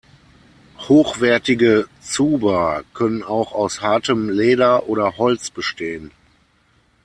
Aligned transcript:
Hochwertige 0.79 1.87
Tsuba 2.01 2.81
können 2.95 3.21
auch 3.21 3.51
aus 3.51 3.81
hartem 3.81 4.29
Leder 4.31 4.87
oder 4.89 5.17
Holz 5.17 5.51
bestehen. 5.51 6.09